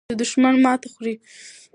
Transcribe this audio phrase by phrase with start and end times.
[0.21, 1.13] دښمن ماته خوري.